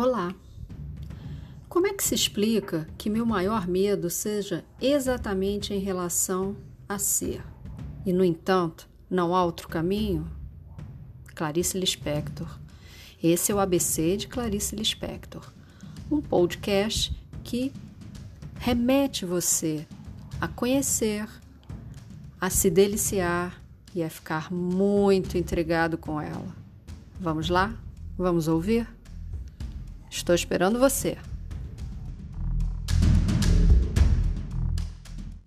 Olá! 0.00 0.32
Como 1.68 1.88
é 1.88 1.92
que 1.92 2.04
se 2.04 2.14
explica 2.14 2.86
que 2.96 3.10
meu 3.10 3.26
maior 3.26 3.66
medo 3.66 4.08
seja 4.08 4.64
exatamente 4.80 5.74
em 5.74 5.80
relação 5.80 6.56
a 6.88 7.00
ser 7.00 7.42
e, 8.06 8.12
no 8.12 8.24
entanto, 8.24 8.88
não 9.10 9.34
há 9.34 9.44
outro 9.44 9.66
caminho? 9.66 10.30
Clarice 11.34 11.76
Lispector. 11.76 12.60
Esse 13.20 13.50
é 13.50 13.54
o 13.56 13.58
ABC 13.58 14.16
de 14.18 14.28
Clarice 14.28 14.76
Lispector, 14.76 15.52
um 16.08 16.20
podcast 16.20 17.12
que 17.42 17.72
remete 18.54 19.26
você 19.26 19.84
a 20.40 20.46
conhecer, 20.46 21.28
a 22.40 22.48
se 22.48 22.70
deliciar 22.70 23.60
e 23.92 24.04
a 24.04 24.08
ficar 24.08 24.52
muito 24.52 25.36
intrigado 25.36 25.98
com 25.98 26.20
ela. 26.20 26.54
Vamos 27.18 27.48
lá? 27.48 27.74
Vamos 28.16 28.46
ouvir? 28.46 28.97
Estou 30.10 30.34
esperando 30.34 30.78
você. 30.78 31.16